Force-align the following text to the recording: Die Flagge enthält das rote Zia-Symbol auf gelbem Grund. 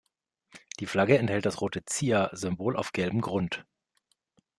Die 0.79 0.87
Flagge 0.87 1.19
enthält 1.19 1.45
das 1.45 1.61
rote 1.61 1.85
Zia-Symbol 1.85 2.75
auf 2.75 2.91
gelbem 2.91 3.21
Grund. 3.21 3.67